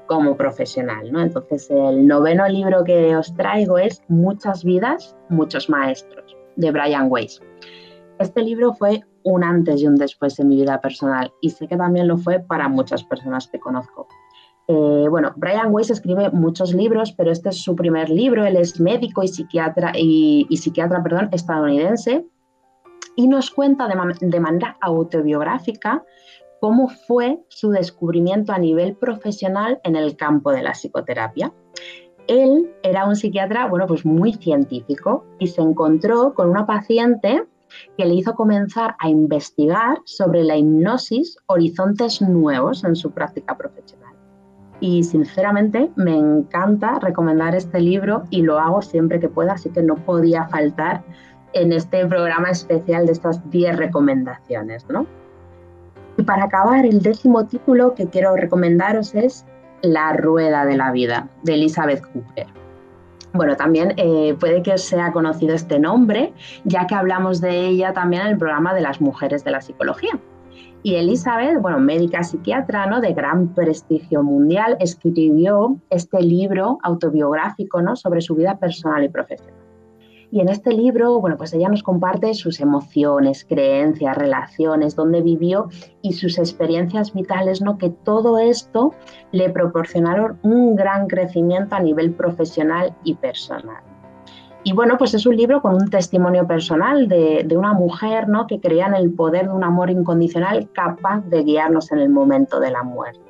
como 0.06 0.36
profesional, 0.36 1.12
¿no? 1.12 1.20
Entonces, 1.20 1.70
el 1.70 2.06
noveno 2.06 2.48
libro 2.48 2.82
que 2.82 3.14
os 3.14 3.34
traigo 3.36 3.78
es 3.78 4.02
Muchas 4.08 4.64
vidas, 4.64 5.14
muchos 5.28 5.68
maestros, 5.68 6.36
de 6.56 6.70
Brian 6.72 7.06
Weiss. 7.10 7.40
Este 8.18 8.42
libro 8.42 8.72
fue 8.72 9.04
un 9.22 9.44
antes 9.44 9.80
y 9.80 9.86
un 9.86 9.96
después 9.96 10.38
en 10.40 10.48
mi 10.48 10.56
vida 10.56 10.80
personal 10.80 11.30
y 11.40 11.50
sé 11.50 11.68
que 11.68 11.76
también 11.76 12.08
lo 12.08 12.16
fue 12.16 12.40
para 12.40 12.68
muchas 12.68 13.04
personas 13.04 13.46
que 13.46 13.60
conozco. 13.60 14.08
Eh, 14.66 15.06
bueno, 15.08 15.32
Brian 15.36 15.72
Weiss 15.72 15.90
escribe 15.90 16.30
muchos 16.30 16.74
libros, 16.74 17.12
pero 17.12 17.30
este 17.30 17.50
es 17.50 17.62
su 17.62 17.76
primer 17.76 18.10
libro. 18.10 18.44
Él 18.44 18.56
es 18.56 18.80
médico 18.80 19.22
y 19.22 19.28
psiquiatra, 19.28 19.92
y, 19.94 20.46
y 20.48 20.56
psiquiatra 20.56 21.02
perdón, 21.02 21.28
estadounidense 21.32 22.26
y 23.18 23.26
nos 23.26 23.50
cuenta 23.50 23.88
de, 23.88 24.40
manera 24.40 24.76
autobiográfica 24.80 26.04
cómo 26.60 26.88
fue 26.88 27.40
su 27.48 27.70
descubrimiento 27.70 28.52
a 28.52 28.58
nivel 28.58 28.94
profesional 28.94 29.80
en 29.82 29.96
el 29.96 30.14
campo 30.16 30.52
de 30.52 30.62
la 30.62 30.70
psicoterapia. 30.70 31.52
Él 32.28 32.70
era 32.84 33.06
un 33.08 33.16
psiquiatra, 33.16 33.66
bueno, 33.66 33.88
pues 33.88 34.06
muy 34.06 34.34
científico 34.34 35.24
y 35.40 35.48
se 35.48 35.60
encontró 35.60 36.32
con 36.32 36.48
una 36.48 36.64
paciente 36.64 37.42
que 37.96 38.06
le 38.06 38.14
hizo 38.14 38.36
comenzar 38.36 38.94
a 39.00 39.08
investigar 39.08 39.98
sobre 40.04 40.44
la 40.44 40.56
hipnosis, 40.56 41.38
horizontes 41.46 42.22
nuevos 42.22 42.84
en 42.84 42.94
su 42.94 43.10
práctica 43.10 43.56
profesional. 43.56 44.14
Y 44.78 45.02
sinceramente 45.02 45.90
me 45.96 46.16
encanta 46.16 47.00
recomendar 47.00 47.56
este 47.56 47.80
libro 47.80 48.22
y 48.30 48.42
lo 48.42 48.60
hago 48.60 48.80
siempre 48.80 49.18
que 49.18 49.28
pueda, 49.28 49.54
así 49.54 49.70
que 49.70 49.82
no 49.82 49.96
podía 49.96 50.46
faltar 50.46 51.02
en 51.52 51.72
este 51.72 52.06
programa 52.06 52.50
especial 52.50 53.06
de 53.06 53.12
estas 53.12 53.48
10 53.50 53.76
recomendaciones. 53.76 54.86
¿no? 54.88 55.06
Y 56.16 56.22
para 56.22 56.44
acabar, 56.44 56.84
el 56.84 57.00
décimo 57.00 57.46
título 57.46 57.94
que 57.94 58.08
quiero 58.08 58.36
recomendaros 58.36 59.14
es 59.14 59.46
La 59.82 60.12
Rueda 60.12 60.64
de 60.64 60.76
la 60.76 60.90
Vida, 60.90 61.28
de 61.44 61.54
Elizabeth 61.54 62.02
Cooper. 62.12 62.46
Bueno, 63.34 63.56
también 63.56 63.94
eh, 63.96 64.34
puede 64.40 64.62
que 64.62 64.78
sea 64.78 65.12
conocido 65.12 65.54
este 65.54 65.78
nombre, 65.78 66.32
ya 66.64 66.86
que 66.86 66.94
hablamos 66.94 67.40
de 67.40 67.66
ella 67.66 67.92
también 67.92 68.22
en 68.22 68.28
el 68.28 68.38
programa 68.38 68.74
de 68.74 68.80
las 68.80 69.00
mujeres 69.00 69.44
de 69.44 69.50
la 69.50 69.60
psicología. 69.60 70.18
Y 70.82 70.94
Elizabeth, 70.94 71.60
bueno, 71.60 71.78
médica 71.78 72.22
psiquiatra 72.22 72.86
¿no? 72.86 73.00
de 73.00 73.12
gran 73.12 73.54
prestigio 73.54 74.22
mundial, 74.22 74.76
escribió 74.80 75.76
este 75.90 76.20
libro 76.20 76.78
autobiográfico 76.82 77.82
¿no? 77.82 77.96
sobre 77.96 78.20
su 78.20 78.34
vida 78.34 78.58
personal 78.58 79.04
y 79.04 79.08
profesional. 79.08 79.67
Y 80.30 80.40
en 80.40 80.48
este 80.50 80.72
libro, 80.72 81.20
bueno, 81.20 81.36
pues 81.38 81.54
ella 81.54 81.68
nos 81.68 81.82
comparte 81.82 82.34
sus 82.34 82.60
emociones, 82.60 83.46
creencias, 83.48 84.16
relaciones, 84.16 84.94
dónde 84.94 85.22
vivió 85.22 85.68
y 86.02 86.12
sus 86.12 86.38
experiencias 86.38 87.14
vitales, 87.14 87.62
¿no? 87.62 87.78
Que 87.78 87.90
todo 87.90 88.38
esto 88.38 88.92
le 89.32 89.48
proporcionaron 89.48 90.38
un 90.42 90.76
gran 90.76 91.06
crecimiento 91.06 91.76
a 91.76 91.80
nivel 91.80 92.12
profesional 92.12 92.94
y 93.04 93.14
personal. 93.14 93.82
Y 94.64 94.74
bueno, 94.74 94.98
pues 94.98 95.14
es 95.14 95.24
un 95.24 95.36
libro 95.36 95.62
con 95.62 95.74
un 95.74 95.88
testimonio 95.88 96.46
personal 96.46 97.08
de, 97.08 97.44
de, 97.46 97.56
una 97.56 97.72
mujer 97.72 98.28
¿no? 98.28 98.46
que 98.46 98.60
creía 98.60 98.86
en 98.86 98.94
el 98.94 99.12
poder 99.12 99.46
de 99.46 99.54
un 99.54 99.64
amor 99.64 99.88
incondicional 99.88 100.68
capaz 100.72 101.20
de 101.20 101.42
guiarnos 101.42 101.90
en 101.92 102.00
el 102.00 102.10
momento 102.10 102.60
de 102.60 102.72
la 102.72 102.82
muerte. 102.82 103.27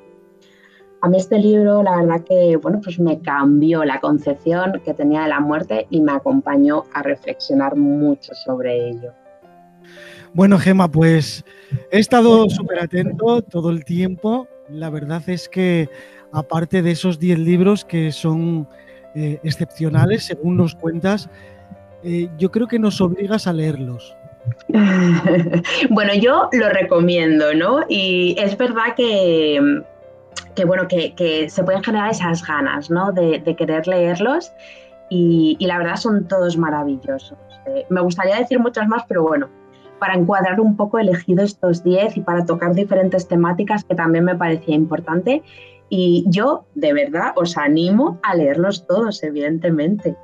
A 1.00 1.08
mí 1.08 1.16
este 1.16 1.38
libro, 1.38 1.82
la 1.82 1.96
verdad 1.96 2.24
que, 2.24 2.56
bueno, 2.56 2.80
pues 2.82 2.98
me 2.98 3.20
cambió 3.20 3.84
la 3.84 4.00
concepción 4.00 4.80
que 4.84 4.94
tenía 4.94 5.22
de 5.22 5.28
la 5.28 5.38
muerte 5.38 5.86
y 5.90 6.00
me 6.00 6.12
acompañó 6.12 6.84
a 6.92 7.02
reflexionar 7.02 7.76
mucho 7.76 8.34
sobre 8.34 8.88
ello. 8.88 9.12
Bueno, 10.34 10.58
Gema, 10.58 10.90
pues 10.90 11.44
he 11.92 12.00
estado 12.00 12.50
súper 12.50 12.80
atento 12.80 13.42
todo 13.42 13.70
el 13.70 13.84
tiempo. 13.84 14.48
La 14.68 14.90
verdad 14.90 15.22
es 15.28 15.48
que, 15.48 15.88
aparte 16.32 16.82
de 16.82 16.90
esos 16.90 17.18
10 17.20 17.38
libros 17.38 17.84
que 17.84 18.10
son 18.10 18.68
eh, 19.14 19.38
excepcionales, 19.44 20.24
según 20.24 20.56
nos 20.56 20.74
cuentas, 20.74 21.30
eh, 22.02 22.28
yo 22.38 22.50
creo 22.50 22.66
que 22.66 22.78
nos 22.80 23.00
obligas 23.00 23.46
a 23.46 23.52
leerlos. 23.52 24.16
bueno, 25.90 26.14
yo 26.14 26.48
lo 26.52 26.68
recomiendo, 26.70 27.54
¿no? 27.54 27.84
Y 27.88 28.34
es 28.38 28.56
verdad 28.56 28.94
que 28.96 29.82
que 30.58 30.64
bueno, 30.64 30.88
que, 30.88 31.46
se 31.48 31.62
pueden 31.62 31.84
generar 31.84 32.10
esas 32.10 32.44
ganas 32.44 32.90
¿no? 32.90 33.12
de, 33.12 33.54
querer 33.56 33.86
leerlos 33.86 34.52
y, 35.08 35.56
la 35.64 35.78
verdad 35.78 35.94
son 35.94 36.26
todos 36.26 36.56
maravillosos. 36.56 37.38
Eh, 37.66 37.86
me 37.90 38.00
gustaría 38.00 38.34
decir 38.34 38.58
muchas 38.58 38.88
más, 38.88 39.04
pero 39.06 39.22
bueno, 39.22 39.48
para 40.00 40.14
encuadrar 40.14 40.60
un 40.60 40.76
poco 40.76 40.98
he 40.98 41.02
elegido 41.02 41.44
estos 41.44 41.84
10 41.84 42.16
y 42.16 42.20
para 42.22 42.44
tocar 42.44 42.74
diferentes 42.74 43.28
temáticas 43.28 43.84
que 43.84 43.94
también 43.94 44.24
me 44.24 44.34
parecía 44.34 44.74
importante. 44.74 45.44
Y 45.90 46.24
yo, 46.26 46.64
de 46.74 46.92
verdad, 46.92 47.34
os 47.36 47.56
animo 47.56 48.18
a 48.24 48.34
leerlos 48.34 48.84
todos, 48.88 49.22
evidentemente. 49.22 50.16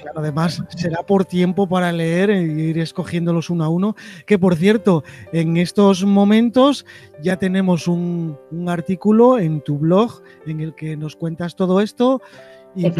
Claro, 0.00 0.20
además 0.20 0.62
será 0.76 1.02
por 1.02 1.24
tiempo 1.24 1.68
para 1.68 1.92
leer 1.92 2.30
e 2.30 2.42
ir 2.42 2.78
escogiéndolos 2.78 3.50
uno 3.50 3.64
a 3.64 3.68
uno. 3.68 3.96
Que 4.26 4.38
por 4.38 4.56
cierto, 4.56 5.04
en 5.32 5.56
estos 5.56 6.04
momentos 6.04 6.86
ya 7.22 7.36
tenemos 7.36 7.88
un, 7.88 8.36
un 8.50 8.68
artículo 8.68 9.38
en 9.38 9.60
tu 9.60 9.78
blog 9.78 10.22
en 10.46 10.60
el 10.60 10.74
que 10.74 10.96
nos 10.96 11.16
cuentas 11.16 11.56
todo 11.56 11.80
esto 11.80 12.20
y 12.76 12.92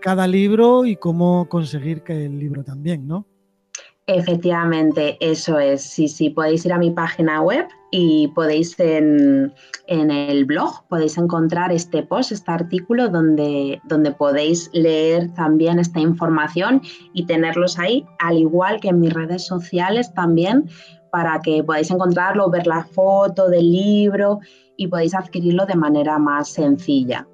cada 0.00 0.26
libro 0.26 0.84
y 0.84 0.96
cómo 0.96 1.48
conseguir 1.48 2.02
que 2.02 2.26
el 2.26 2.38
libro 2.38 2.64
también, 2.64 3.06
¿no? 3.06 3.26
Efectivamente, 4.06 5.16
eso 5.20 5.58
es. 5.58 5.82
Sí, 5.82 6.08
sí, 6.08 6.30
podéis 6.30 6.66
ir 6.66 6.72
a 6.72 6.78
mi 6.78 6.90
página 6.90 7.40
web 7.40 7.66
y 7.96 8.26
podéis 8.34 8.74
en, 8.80 9.52
el 9.86 10.44
blog, 10.46 10.84
podéis 10.88 11.16
encontrar 11.16 11.70
este 11.70 12.02
post, 12.02 12.32
este 12.32 12.50
artículo 12.50 13.08
donde, 13.08 13.80
donde 13.84 14.10
podéis 14.10 14.68
leer 14.72 15.32
también 15.34 15.78
esta 15.78 16.00
información 16.00 16.82
y 17.12 17.24
tenerlos 17.26 17.78
ahí, 17.78 18.04
al 18.18 18.38
igual 18.38 18.80
que 18.80 18.88
en 18.88 18.98
mis 18.98 19.12
redes 19.12 19.46
sociales 19.46 20.12
también, 20.12 20.68
para 21.12 21.40
que 21.40 21.62
podáis 21.62 21.88
encontrarlo, 21.92 22.50
ver 22.50 22.66
la 22.66 22.84
foto 22.84 23.48
del 23.48 23.70
libro 23.70 24.40
y 24.76 24.88
podéis 24.88 25.14
adquirirlo 25.14 25.64
de 25.64 25.76
manera 25.76 26.18
más 26.18 26.48
sencilla. 26.48 27.28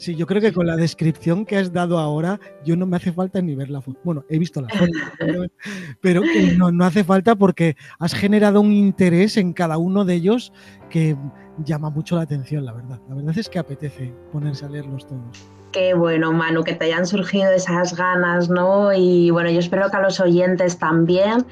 Sí, 0.00 0.16
yo 0.16 0.26
creo 0.26 0.40
que 0.40 0.54
con 0.54 0.66
la 0.66 0.76
descripción 0.76 1.44
que 1.44 1.58
has 1.58 1.74
dado 1.74 1.98
ahora, 1.98 2.40
yo 2.64 2.74
no 2.74 2.86
me 2.86 2.96
hace 2.96 3.12
falta 3.12 3.42
ni 3.42 3.54
ver 3.54 3.68
la 3.68 3.82
foto. 3.82 4.00
Bueno, 4.02 4.24
he 4.30 4.38
visto 4.38 4.62
la 4.62 4.68
foto, 5.18 5.52
pero 6.00 6.22
no, 6.56 6.72
no 6.72 6.86
hace 6.86 7.04
falta 7.04 7.36
porque 7.36 7.76
has 7.98 8.14
generado 8.14 8.62
un 8.62 8.72
interés 8.72 9.36
en 9.36 9.52
cada 9.52 9.76
uno 9.76 10.06
de 10.06 10.14
ellos 10.14 10.54
que 10.88 11.18
llama 11.66 11.90
mucho 11.90 12.16
la 12.16 12.22
atención, 12.22 12.64
la 12.64 12.72
verdad. 12.72 12.98
La 13.10 13.14
verdad 13.14 13.36
es 13.36 13.50
que 13.50 13.58
apetece 13.58 14.14
ponerse 14.32 14.64
a 14.64 14.70
leerlos 14.70 15.06
todos. 15.06 15.52
Qué 15.70 15.92
bueno, 15.92 16.32
Manu, 16.32 16.64
que 16.64 16.74
te 16.74 16.86
hayan 16.86 17.04
surgido 17.04 17.50
esas 17.52 17.94
ganas, 17.94 18.48
¿no? 18.48 18.94
Y 18.94 19.30
bueno, 19.30 19.50
yo 19.50 19.58
espero 19.58 19.90
que 19.90 19.98
a 19.98 20.00
los 20.00 20.18
oyentes 20.18 20.78
también 20.78 21.44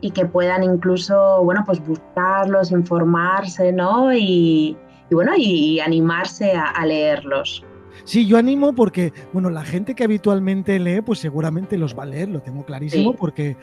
y 0.00 0.12
que 0.12 0.26
puedan 0.26 0.62
incluso, 0.62 1.42
bueno, 1.42 1.64
pues 1.66 1.84
buscarlos, 1.84 2.70
informarse, 2.70 3.72
¿no? 3.72 4.14
Y, 4.14 4.76
bueno, 5.10 5.32
y 5.36 5.80
animarse 5.80 6.52
a 6.52 6.86
leerlos. 6.86 7.64
Sí, 8.06 8.24
yo 8.24 8.38
animo 8.38 8.72
porque, 8.72 9.12
bueno, 9.32 9.50
la 9.50 9.64
gente 9.64 9.96
que 9.96 10.04
habitualmente 10.04 10.78
lee, 10.78 11.00
pues 11.00 11.18
seguramente 11.18 11.76
los 11.76 11.98
va 11.98 12.04
a 12.04 12.06
leer, 12.06 12.28
lo 12.28 12.40
tengo 12.40 12.64
clarísimo, 12.64 13.16
porque 13.16 13.56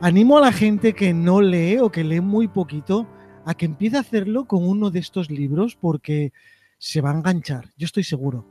animo 0.00 0.38
a 0.38 0.40
la 0.40 0.52
gente 0.52 0.92
que 0.92 1.12
no 1.12 1.40
lee 1.40 1.78
o 1.78 1.90
que 1.90 2.04
lee 2.04 2.20
muy 2.20 2.46
poquito 2.46 3.08
a 3.44 3.54
que 3.54 3.66
empiece 3.66 3.96
a 3.96 4.00
hacerlo 4.00 4.44
con 4.44 4.64
uno 4.64 4.90
de 4.90 5.00
estos 5.00 5.32
libros 5.32 5.74
porque 5.74 6.32
se 6.78 7.00
va 7.00 7.10
a 7.10 7.14
enganchar, 7.14 7.64
yo 7.76 7.86
estoy 7.86 8.04
seguro. 8.04 8.46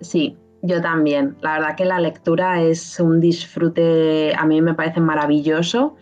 Sí, 0.00 0.36
yo 0.62 0.80
también. 0.80 1.36
La 1.42 1.54
verdad 1.54 1.76
que 1.76 1.84
la 1.84 1.98
lectura 1.98 2.62
es 2.62 3.00
un 3.00 3.20
disfrute, 3.20 4.32
a 4.36 4.46
mí 4.46 4.62
me 4.62 4.74
parece 4.74 5.00
maravilloso 5.00 5.96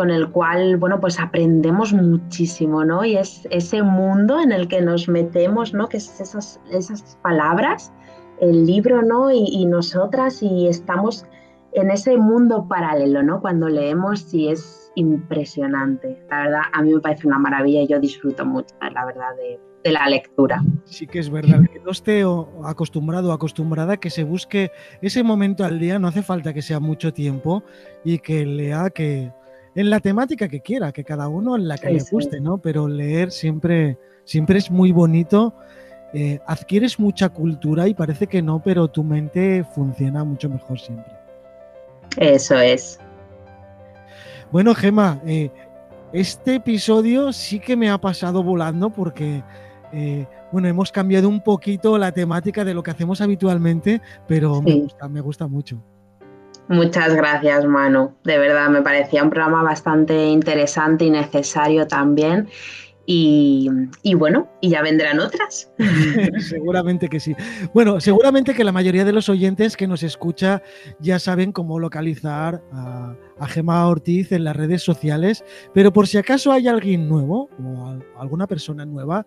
con 0.00 0.10
el 0.10 0.30
cual, 0.30 0.78
bueno, 0.78 0.98
pues 0.98 1.20
aprendemos 1.20 1.92
muchísimo, 1.92 2.86
¿no? 2.86 3.04
Y 3.04 3.18
es 3.18 3.46
ese 3.50 3.82
mundo 3.82 4.40
en 4.40 4.50
el 4.50 4.66
que 4.66 4.80
nos 4.80 5.10
metemos, 5.10 5.74
¿no? 5.74 5.90
Que 5.90 5.98
es 5.98 6.18
esas, 6.22 6.58
esas 6.70 7.18
palabras, 7.22 7.92
el 8.40 8.64
libro, 8.64 9.02
¿no? 9.02 9.30
Y, 9.30 9.66
nosotras 9.66 10.42
y 10.42 10.68
estamos 10.68 11.26
en 11.72 11.90
ese 11.90 12.16
mundo 12.16 12.66
paralelo, 12.66 13.22
¿no? 13.22 13.42
Cuando 13.42 13.68
leemos 13.68 14.20
sí 14.20 14.48
es 14.48 14.90
impresionante. 14.94 16.18
La 16.30 16.44
verdad, 16.44 16.62
a 16.72 16.80
mí 16.80 16.94
me 16.94 17.00
parece 17.00 17.26
una 17.26 17.38
maravilla 17.38 17.82
y 17.82 17.86
yo 17.86 18.00
disfruto 18.00 18.46
mucho, 18.46 18.74
la 18.80 19.04
verdad, 19.04 19.36
de, 19.36 19.60
de 19.84 19.92
la 19.92 20.08
lectura. 20.08 20.62
Sí 20.86 21.06
que 21.06 21.18
es 21.18 21.28
verdad, 21.28 21.60
que 21.70 21.80
no 21.80 21.90
esté 21.90 22.24
acostumbrado 22.64 23.28
o 23.28 23.32
acostumbrada 23.32 23.98
que 23.98 24.08
se 24.08 24.24
busque 24.24 24.70
ese 25.02 25.22
momento 25.22 25.62
al 25.62 25.78
día, 25.78 25.98
no 25.98 26.08
hace 26.08 26.22
falta 26.22 26.54
que 26.54 26.62
sea 26.62 26.80
mucho 26.80 27.12
tiempo 27.12 27.64
y 28.02 28.20
que 28.20 28.46
lea 28.46 28.88
que 28.88 29.30
en 29.74 29.90
la 29.90 30.00
temática 30.00 30.48
que 30.48 30.60
quiera, 30.60 30.92
que 30.92 31.04
cada 31.04 31.28
uno 31.28 31.56
en 31.56 31.68
la 31.68 31.78
que 31.78 31.90
le 31.90 32.02
guste, 32.10 32.40
¿no? 32.40 32.58
Pero 32.58 32.88
leer 32.88 33.30
siempre, 33.30 33.98
siempre 34.24 34.58
es 34.58 34.70
muy 34.70 34.92
bonito. 34.92 35.54
Eh, 36.12 36.40
adquieres 36.46 36.98
mucha 36.98 37.28
cultura 37.28 37.86
y 37.86 37.94
parece 37.94 38.26
que 38.26 38.42
no, 38.42 38.60
pero 38.62 38.88
tu 38.88 39.04
mente 39.04 39.64
funciona 39.74 40.24
mucho 40.24 40.48
mejor 40.48 40.80
siempre. 40.80 41.12
Eso 42.16 42.58
es. 42.58 42.98
Bueno, 44.50 44.74
Gema, 44.74 45.20
eh, 45.24 45.50
este 46.12 46.56
episodio 46.56 47.32
sí 47.32 47.60
que 47.60 47.76
me 47.76 47.88
ha 47.88 47.98
pasado 47.98 48.42
volando 48.42 48.90
porque, 48.90 49.44
eh, 49.92 50.26
bueno, 50.50 50.66
hemos 50.66 50.90
cambiado 50.90 51.28
un 51.28 51.40
poquito 51.40 51.96
la 51.96 52.10
temática 52.10 52.64
de 52.64 52.74
lo 52.74 52.82
que 52.82 52.90
hacemos 52.90 53.20
habitualmente, 53.20 54.00
pero 54.26 54.60
me, 54.60 54.74
gusta, 54.74 55.08
me 55.08 55.20
gusta 55.20 55.46
mucho. 55.46 55.80
Muchas 56.70 57.16
gracias, 57.16 57.64
Manu. 57.64 58.14
De 58.22 58.38
verdad, 58.38 58.68
me 58.68 58.80
parecía 58.80 59.24
un 59.24 59.30
programa 59.30 59.64
bastante 59.64 60.26
interesante 60.26 61.04
y 61.04 61.10
necesario 61.10 61.88
también. 61.88 62.48
Y, 63.06 63.68
bueno, 64.14 64.48
y 64.60 64.68
ya 64.70 64.80
vendrán 64.80 65.18
otras. 65.18 65.68
seguramente 66.48 67.08
que 67.08 67.18
sí. 67.18 67.34
Bueno, 67.74 67.98
seguramente 67.98 68.54
que 68.54 68.62
la 68.62 68.70
mayoría 68.70 69.04
de 69.04 69.12
los 69.12 69.28
oyentes 69.28 69.76
que 69.76 69.88
nos 69.88 70.04
escucha 70.04 70.62
ya 71.00 71.18
saben 71.18 71.50
cómo 71.50 71.80
localizar 71.80 72.62
a, 72.70 73.16
Gema 73.48 73.88
Ortiz 73.88 74.30
en 74.30 74.44
las 74.44 74.54
redes 74.54 74.84
sociales, 74.84 75.42
pero 75.74 75.92
por 75.92 76.06
si 76.06 76.18
acaso 76.18 76.52
hay 76.52 76.68
alguien 76.68 77.08
nuevo 77.08 77.50
o 77.58 77.98
alguna 78.16 78.46
persona 78.46 78.86
nueva, 78.86 79.26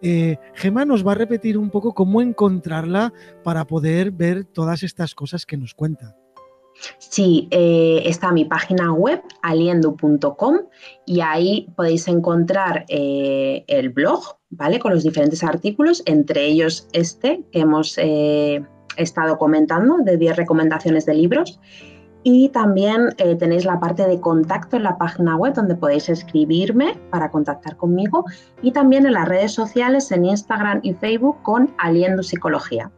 eh, 0.00 0.36
Gema 0.54 0.84
nos 0.84 1.04
va 1.04 1.12
a 1.12 1.16
repetir 1.16 1.58
un 1.58 1.70
poco 1.70 1.92
cómo 1.92 2.22
encontrarla 2.22 3.12
para 3.42 3.64
poder 3.64 4.12
ver 4.12 4.44
todas 4.44 4.84
estas 4.84 5.16
cosas 5.16 5.44
que 5.44 5.56
nos 5.56 5.74
cuenta. 5.74 6.14
Sí, 6.98 7.48
eh, 7.50 8.02
está 8.04 8.32
mi 8.32 8.44
página 8.44 8.92
web, 8.92 9.22
aliendo.com, 9.42 10.58
y 11.06 11.20
ahí 11.20 11.68
podéis 11.76 12.08
encontrar 12.08 12.84
eh, 12.88 13.64
el 13.68 13.90
blog, 13.90 14.36
¿vale? 14.50 14.78
Con 14.78 14.92
los 14.92 15.02
diferentes 15.02 15.42
artículos, 15.44 16.02
entre 16.06 16.46
ellos 16.46 16.88
este 16.92 17.44
que 17.52 17.60
hemos 17.60 17.96
eh, 17.98 18.64
estado 18.96 19.38
comentando, 19.38 19.98
de 19.98 20.16
10 20.16 20.36
recomendaciones 20.36 21.06
de 21.06 21.14
libros. 21.14 21.60
Y 22.26 22.48
también 22.48 23.10
tenéis 23.38 23.66
la 23.66 23.78
parte 23.78 24.06
de 24.06 24.18
contacto 24.18 24.78
en 24.78 24.84
la 24.84 24.96
página 24.96 25.36
web 25.36 25.52
donde 25.52 25.74
podéis 25.74 26.08
escribirme 26.08 26.98
para 27.10 27.30
contactar 27.30 27.76
conmigo 27.76 28.24
y 28.62 28.72
también 28.72 29.04
en 29.04 29.12
las 29.12 29.28
redes 29.28 29.52
sociales 29.52 30.10
en 30.10 30.24
Instagram 30.24 30.80
y 30.82 30.94
Facebook 30.94 31.42
con 31.42 31.74
Aliendo 31.76 32.22
Psicología. 32.22 32.90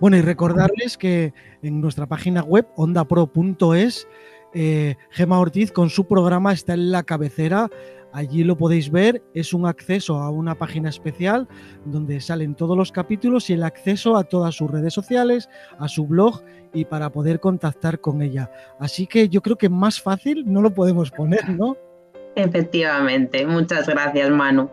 Bueno, 0.00 0.16
y 0.16 0.22
recordarles 0.22 0.96
que 0.96 1.32
en 1.62 1.80
nuestra 1.80 2.06
página 2.06 2.42
web, 2.42 2.66
ondapro.es, 2.76 4.08
eh, 4.54 4.96
Gema 5.10 5.38
Ortiz 5.38 5.72
con 5.72 5.90
su 5.90 6.06
programa 6.06 6.52
está 6.52 6.74
en 6.74 6.90
la 6.90 7.02
cabecera. 7.02 7.68
Allí 8.12 8.44
lo 8.44 8.56
podéis 8.56 8.90
ver, 8.90 9.22
es 9.34 9.52
un 9.52 9.66
acceso 9.66 10.16
a 10.22 10.30
una 10.30 10.54
página 10.54 10.88
especial 10.88 11.46
donde 11.84 12.20
salen 12.20 12.54
todos 12.54 12.74
los 12.74 12.90
capítulos 12.90 13.50
y 13.50 13.52
el 13.52 13.62
acceso 13.62 14.16
a 14.16 14.24
todas 14.24 14.54
sus 14.54 14.70
redes 14.70 14.94
sociales, 14.94 15.50
a 15.78 15.88
su 15.88 16.06
blog 16.06 16.42
y 16.72 16.86
para 16.86 17.10
poder 17.10 17.40
contactar 17.40 18.00
con 18.00 18.22
ella. 18.22 18.50
Así 18.80 19.06
que 19.06 19.28
yo 19.28 19.42
creo 19.42 19.56
que 19.56 19.68
más 19.68 20.00
fácil 20.00 20.44
no 20.46 20.62
lo 20.62 20.72
podemos 20.72 21.10
poner, 21.10 21.50
¿no? 21.50 21.76
Efectivamente, 22.36 23.46
muchas 23.46 23.86
gracias 23.86 24.28
Manu. 24.30 24.68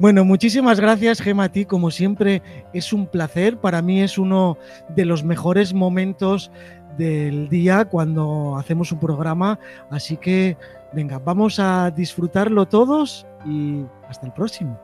Bueno, 0.00 0.24
muchísimas 0.24 0.80
gracias 0.80 1.20
Gema 1.20 1.44
a 1.44 1.48
ti, 1.48 1.64
como 1.64 1.92
siempre 1.92 2.42
es 2.72 2.92
un 2.92 3.06
placer, 3.06 3.56
para 3.56 3.80
mí 3.82 4.02
es 4.02 4.18
uno 4.18 4.58
de 4.88 5.04
los 5.04 5.22
mejores 5.22 5.72
momentos 5.72 6.50
del 6.98 7.48
día 7.48 7.84
cuando 7.84 8.56
hacemos 8.56 8.90
un 8.90 8.98
programa, 8.98 9.60
así 9.90 10.16
que 10.16 10.56
venga, 10.92 11.20
vamos 11.20 11.60
a 11.60 11.92
disfrutarlo 11.92 12.66
todos 12.66 13.24
y 13.46 13.84
hasta 14.08 14.26
el 14.26 14.32
próximo. 14.32 14.76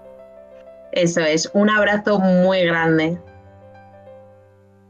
Eso 0.92 1.22
es, 1.22 1.50
un 1.52 1.68
abrazo 1.68 2.20
muy 2.20 2.62
grande. 2.64 3.18